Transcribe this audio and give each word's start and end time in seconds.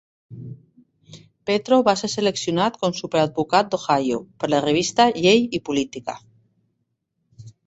Petro 1.49 1.77
va 1.87 1.93
ser 2.01 2.09
seleccionat 2.13 2.79
com 2.85 2.95
"Super 3.01 3.19
advocat 3.25 3.69
d'Ohio" 3.75 4.19
per 4.41 4.51
la 4.55 4.63
revista 4.69 5.07
Llei 5.21 5.47
i 5.61 5.61
Política. 5.71 6.19